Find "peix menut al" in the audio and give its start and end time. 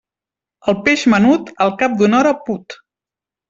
0.87-1.77